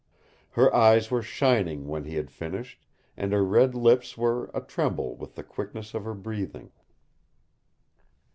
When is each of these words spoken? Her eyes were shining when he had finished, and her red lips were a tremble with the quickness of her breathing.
Her 0.53 0.73
eyes 0.73 1.11
were 1.11 1.21
shining 1.21 1.87
when 1.87 2.05
he 2.05 2.15
had 2.15 2.31
finished, 2.31 2.87
and 3.15 3.31
her 3.33 3.43
red 3.45 3.75
lips 3.75 4.17
were 4.17 4.49
a 4.51 4.59
tremble 4.59 5.15
with 5.15 5.35
the 5.35 5.43
quickness 5.43 5.93
of 5.93 6.05
her 6.05 6.15
breathing. 6.15 6.71